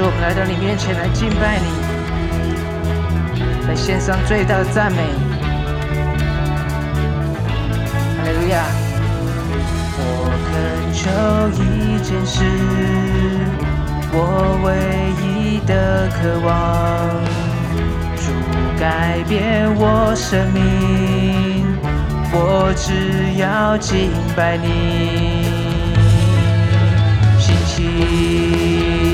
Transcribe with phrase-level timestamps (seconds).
[0.00, 1.66] 主，我们来到你面前来敬拜你，
[3.68, 4.96] 来献上最大的赞美。
[8.16, 8.64] 哈利路亚！
[9.98, 10.02] 我
[10.48, 10.50] 恳
[10.96, 11.04] 求
[11.52, 12.42] 一件事，
[14.14, 14.16] 我
[14.64, 14.72] 唯
[15.20, 16.50] 一的渴望，
[18.16, 18.32] 主
[18.80, 21.66] 改变我生命，
[22.32, 25.44] 我只要敬拜你。
[27.38, 29.09] 星期，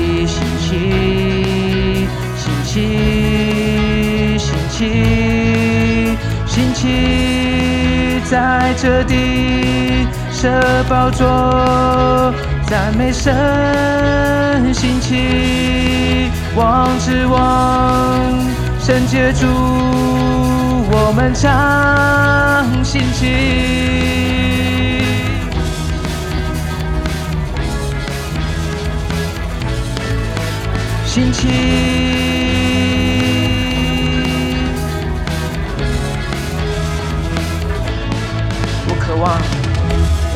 [0.67, 12.33] 奇，新奇，新奇，新奇，在这地神宝座，
[12.67, 18.19] 赞美神，新奇，王之王，
[18.77, 19.47] 圣洁主，
[20.91, 23.23] 我们唱新奇。
[23.23, 24.96] 星期
[31.17, 31.47] 星期，
[38.87, 39.41] 我渴望，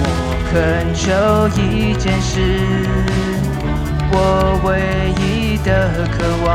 [0.02, 0.04] 我
[0.50, 0.52] 恳
[0.96, 1.06] 求
[1.50, 2.42] 一件事，
[4.12, 4.70] 我唯
[5.22, 5.70] 一的
[6.18, 6.50] 渴望，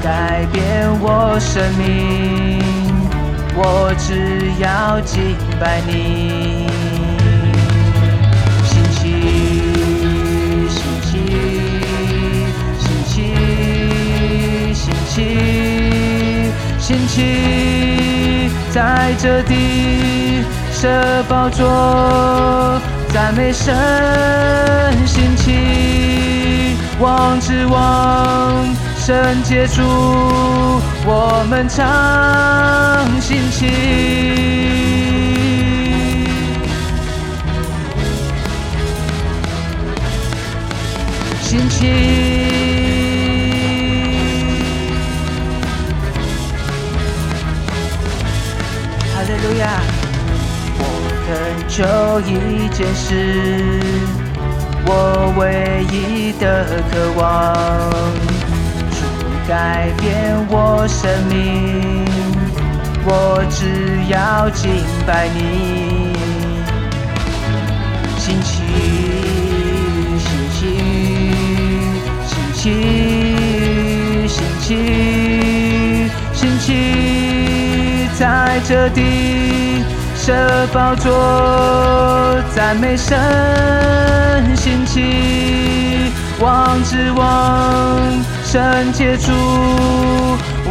[0.00, 2.62] 改变我生命，
[3.56, 6.85] 我只要敬拜你。
[15.16, 22.78] 新奇，在这地色宝座，
[23.14, 23.74] 赞美神，
[25.06, 28.66] 新奇，王之王，
[28.98, 29.82] 圣洁主，
[31.06, 31.84] 我们唱
[33.18, 33.66] 新奇，
[41.40, 42.15] 新奇。
[51.76, 51.84] 求
[52.22, 53.12] 一件事，
[54.86, 57.52] 我唯一的渴望，
[58.92, 58.96] 主
[59.46, 62.02] 改变我生命，
[63.04, 63.66] 我只
[64.10, 64.72] 要敬
[65.06, 66.16] 拜你。
[68.16, 68.62] 星期，
[70.18, 70.58] 星期，
[72.24, 72.64] 星期，
[74.26, 79.84] 星期，星期，在这地
[80.26, 81.12] 这宝座，
[82.52, 83.16] 赞美神
[84.56, 86.10] 兴起，
[86.40, 88.00] 王之王，
[88.44, 89.30] 圣洁主，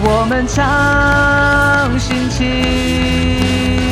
[0.03, 3.84] 我们唱兴起。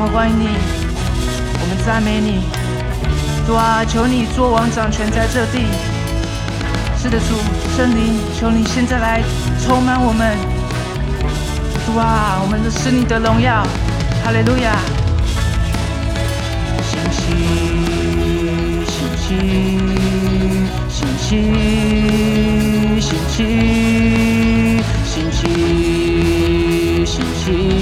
[0.00, 2.44] 我们欢迎你，我们赞美你。
[3.44, 5.66] 主啊，求你做王掌权在这地。
[6.96, 7.34] 是的，主，
[7.76, 9.20] 圣灵，求你现在来
[9.60, 10.38] 充满我们。
[11.84, 13.66] 主啊，我们的是你的荣耀。
[14.24, 14.78] 哈利路亚！
[16.86, 17.34] 星期，
[18.86, 19.26] 星期，
[20.88, 21.42] 星期，
[23.00, 23.36] 星期，
[25.04, 27.77] 星期，星期，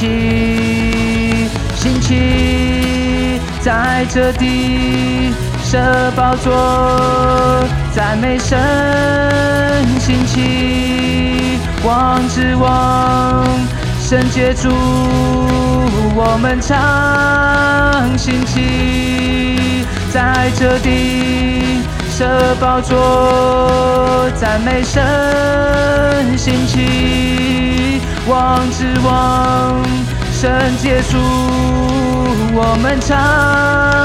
[0.00, 1.46] 期，
[1.76, 5.78] 星期，星期，在这地设
[6.16, 8.58] 宝座，赞美神，
[9.98, 13.44] 星期，望之望。
[14.00, 14.70] 圣洁主，
[16.16, 21.82] 我们唱星期，在这地
[22.20, 29.82] 的宝座，赞美神，星期，望之王，
[30.30, 31.16] 圣结束，
[32.52, 33.99] 我们唱。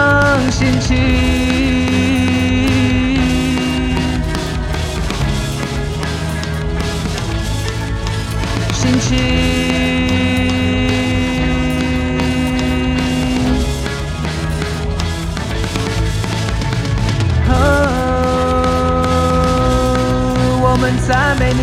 [21.07, 21.61] 赞美你，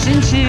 [0.00, 0.46] 心情。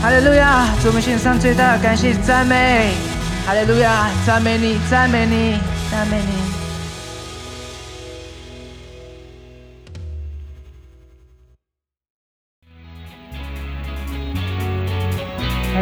[0.00, 0.68] 哈利路亚！
[0.82, 2.94] 祝我们献上最大的感谢赞美。
[3.46, 4.08] 哈利路亚！
[4.26, 6.71] 赞美你，赞美你，赞美你。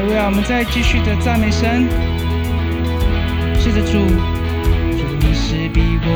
[0.00, 1.86] 还要我们再继续的赞美神。
[3.60, 3.98] 是的，主，
[4.96, 6.08] 主你是比我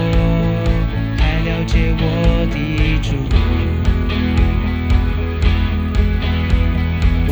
[1.19, 2.57] 还了解我的
[3.03, 3.15] 主。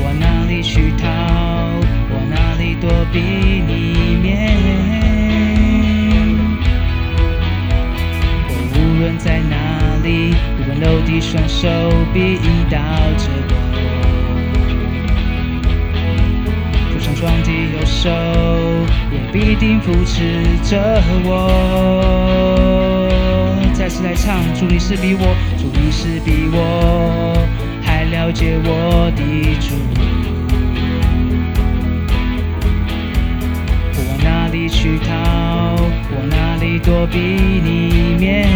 [0.02, 1.06] 往哪里去逃？
[2.12, 4.55] 往哪里躲避你面？
[8.48, 9.56] 我无论在哪
[10.05, 11.66] 里，无论楼的双手
[12.12, 12.76] 必引导
[13.16, 13.61] 着我。
[17.92, 18.08] 手
[19.12, 21.30] 也必定扶持着我。
[23.74, 27.36] 再次来唱，主你是比我，主你是比我
[27.84, 29.22] 还了解我的
[29.60, 29.76] 主。
[33.94, 35.10] 我往哪里去逃？
[36.16, 38.48] 往哪里躲避你面？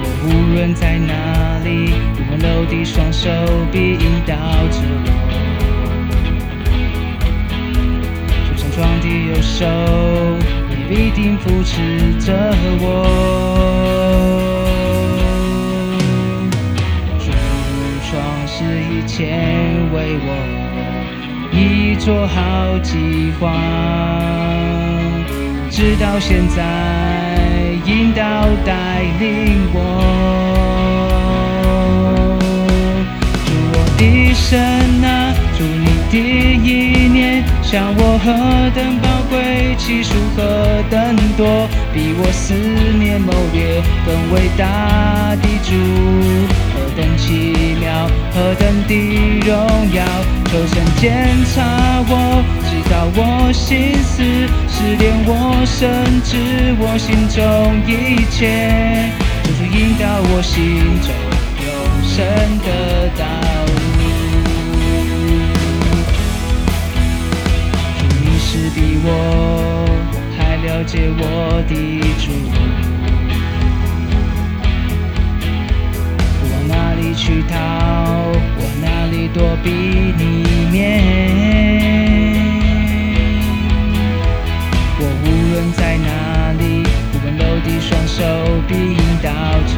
[0.00, 1.12] 我无论在哪
[1.64, 1.92] 里。
[2.30, 3.28] 温柔的双手
[3.72, 4.34] 必引导
[4.70, 5.29] 着我，
[8.80, 9.66] 双的右手
[10.70, 12.32] 你必定扶持着
[12.80, 12.86] 我。
[17.18, 17.30] 主
[18.08, 18.10] 创
[18.48, 20.28] 世以前为我
[21.52, 23.52] 已做好计划，
[25.70, 26.56] 直到现在
[27.84, 28.22] 引导
[28.64, 29.76] 带领我。
[33.44, 34.58] 主我的神
[35.04, 36.16] 啊，祝你的
[36.64, 37.39] 一念，
[37.70, 38.26] 像我何
[38.74, 40.42] 等宝贵，其数何
[40.90, 42.52] 等多，比我思
[42.98, 45.70] 念谋略更伟大的主，
[46.74, 48.92] 何等奇妙，何等的
[49.46, 49.54] 荣
[49.94, 50.02] 耀，
[50.50, 51.14] 求神检
[51.54, 51.62] 查
[52.08, 54.18] 我，知道我心思，
[54.66, 57.38] 试炼我，深知我心中
[57.86, 59.14] 一切，
[59.44, 60.02] 就是引导
[60.34, 60.58] 我心
[61.06, 61.14] 中
[61.62, 61.70] 永
[62.02, 62.18] 生
[62.66, 62.66] 的
[69.02, 69.06] 我
[70.36, 71.22] 还了解我
[71.66, 71.74] 的
[72.18, 72.30] 主，
[76.44, 77.56] 往哪里去逃？
[78.58, 79.70] 我哪里躲避
[80.18, 80.22] 你
[80.70, 80.78] 面？
[84.98, 86.62] 我无论在哪里，
[87.24, 88.20] 温柔的双手
[88.68, 89.30] 必引导
[89.66, 89.74] 着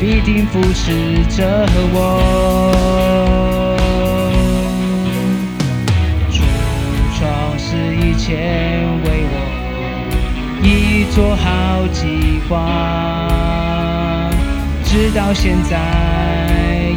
[0.00, 0.92] 必定扶持
[1.36, 1.96] 着我，
[6.30, 6.40] 主
[7.18, 9.36] 创世以前为我
[10.62, 11.44] 已做好
[11.92, 12.54] 计划，
[14.84, 15.74] 直到现在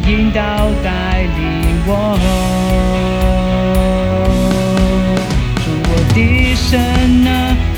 [0.08, 0.42] 引导
[0.84, 1.42] 带领
[1.88, 1.90] 我，
[5.56, 6.18] 祝我的
[6.56, 6.80] 神
[7.26, 7.30] 啊，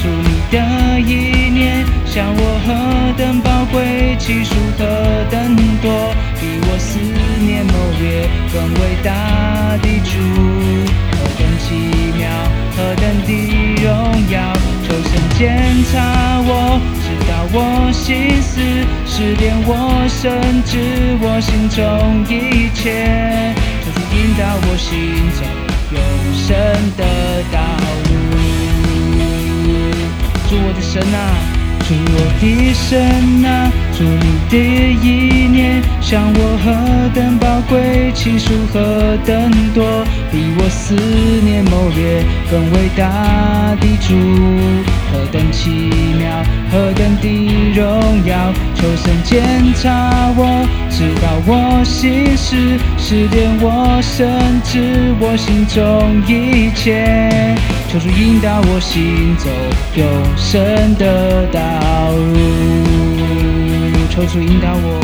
[0.02, 0.58] 祝你的
[1.00, 1.86] 意念。
[2.06, 2.70] 像我何
[3.18, 3.40] 等
[3.74, 4.86] 宝贵，其数何
[5.32, 7.00] 等多，比我思
[7.44, 9.10] 念某月更伟大
[9.82, 10.14] 的主，
[11.12, 11.66] 何等奇
[12.16, 12.30] 妙，
[12.78, 13.30] 何等的
[13.82, 13.90] 荣
[14.30, 14.38] 耀，
[14.88, 15.42] 求神检
[15.92, 15.94] 查
[16.46, 18.62] 我，知道我心思，
[19.08, 20.22] 试炼我，深
[20.64, 21.82] 知我心中
[22.30, 24.92] 一切，求主引导我心
[25.34, 25.42] 中
[25.92, 25.98] 永
[26.38, 26.54] 生
[26.96, 27.02] 的
[27.52, 27.58] 道
[28.06, 28.12] 路。
[30.48, 31.18] 主我的神啊！
[31.86, 34.58] 主我一生啊，主你的
[35.04, 39.84] 一念，像我何等宝贵，情数何等多，
[40.32, 40.96] 比我思
[41.44, 44.16] 念谋略更伟大的主，
[45.12, 49.44] 何等奇妙，何等的荣耀，求神检
[49.76, 54.26] 查我，知道我心事，试炼我，深
[54.64, 57.73] 知我心中一切。
[57.94, 59.48] 求主引导我行走
[59.94, 60.04] 永
[60.36, 62.40] 生的道路，
[64.10, 65.00] 求主引导我，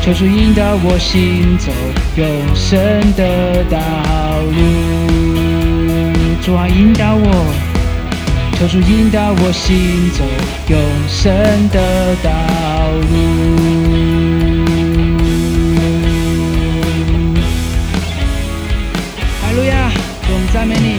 [0.00, 1.70] 求主引导我行走
[2.16, 2.80] 永生
[3.14, 3.78] 的道
[4.48, 4.56] 路。
[6.40, 7.52] 主啊，引导我，
[8.58, 10.24] 求主引导我行走
[10.68, 11.30] 永生
[11.68, 12.30] 的道
[13.10, 13.12] 路。
[19.42, 19.90] 哈路亚，
[20.30, 20.97] 我们赞美你。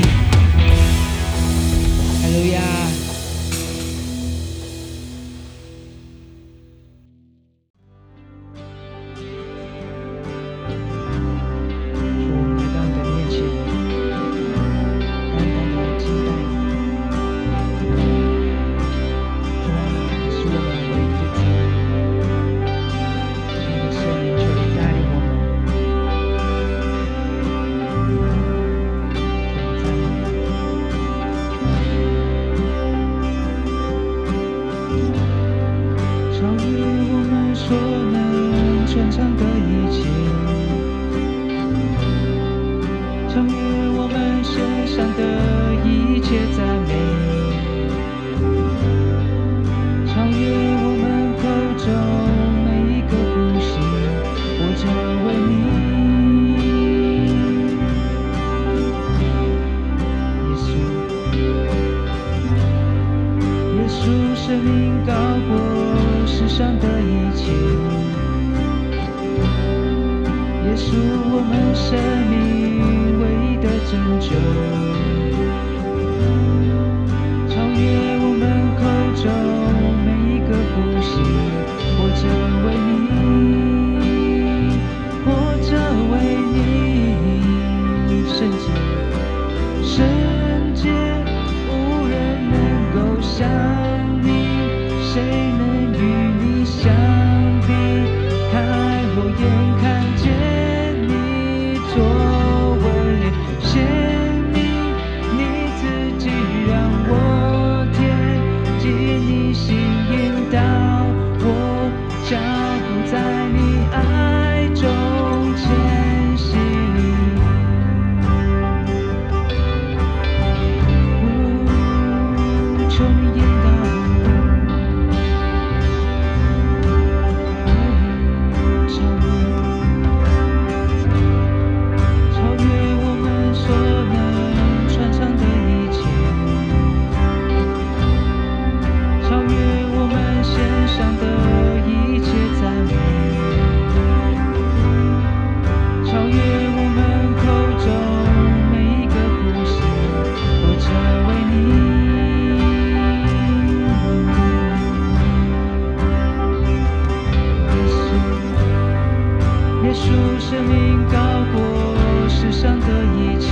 [159.90, 160.06] 耶稣
[160.40, 161.18] 生命高
[161.52, 162.86] 过世上的
[163.18, 163.50] 一切。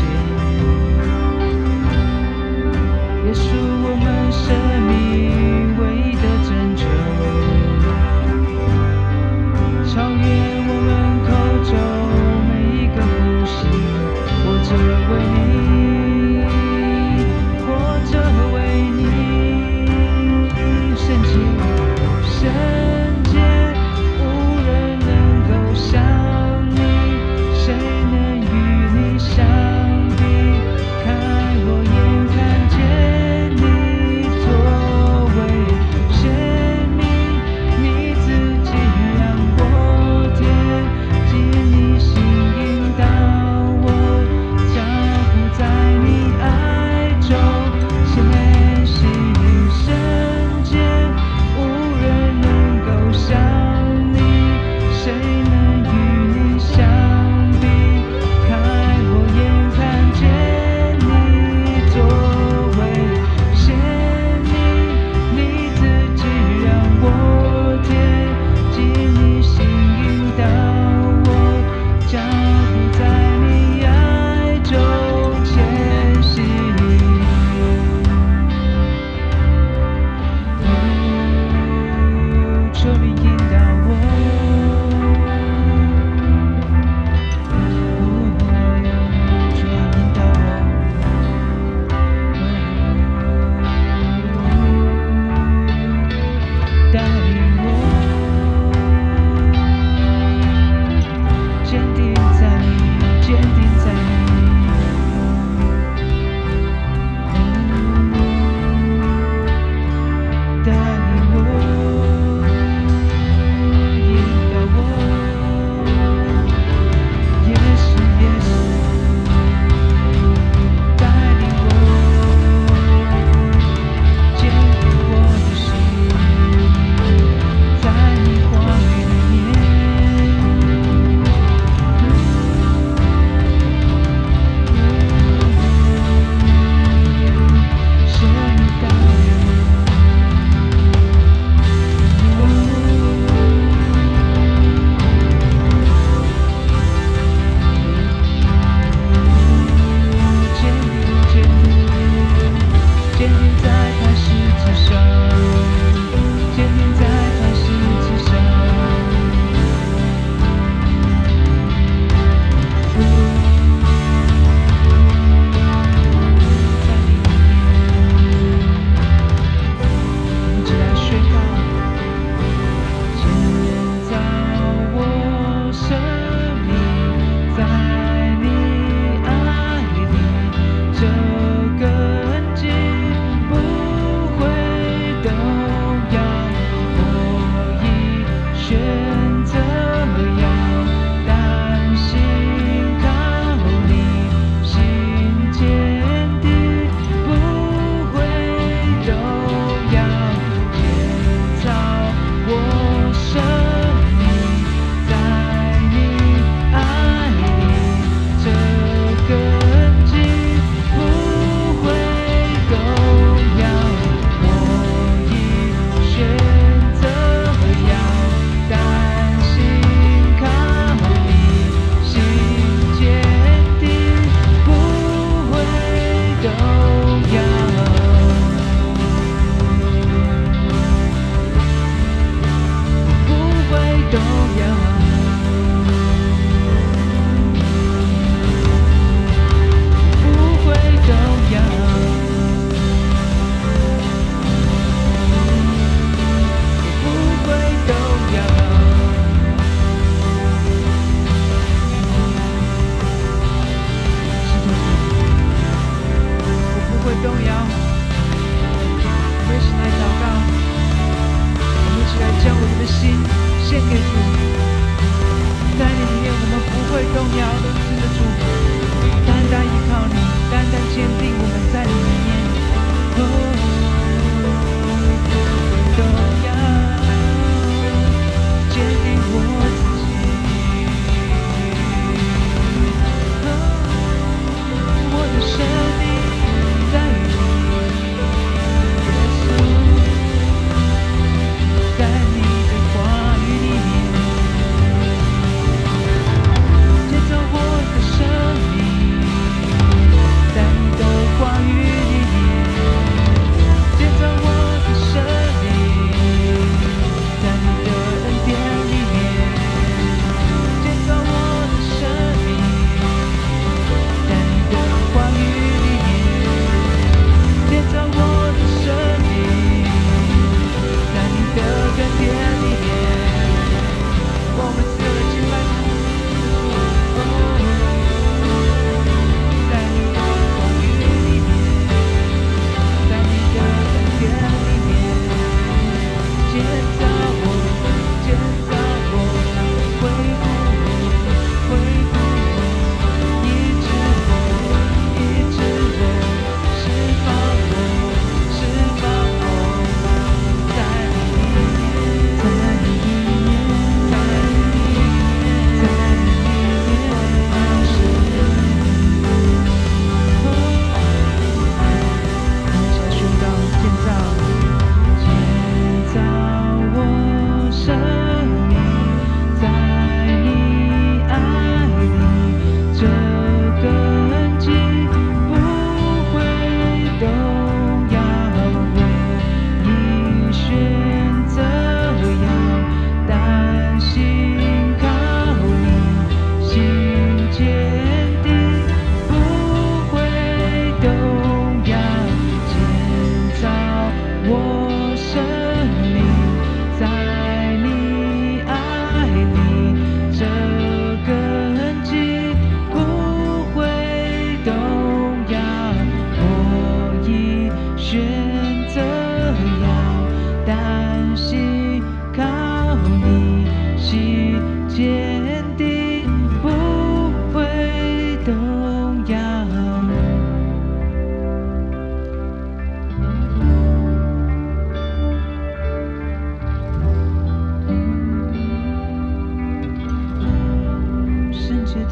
[3.25, 3.47] 耶稣，
[3.81, 4.45] 我们生
[4.85, 5.26] 命。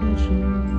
[0.05, 0.65] 的主。
[0.69, 0.74] 是。